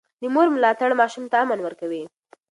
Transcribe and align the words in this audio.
د 0.21 0.23
مور 0.33 0.47
ملاتړ 0.55 0.91
ماشوم 0.99 1.25
ته 1.31 1.35
امن 1.43 1.59
ورکوي. 1.63 2.03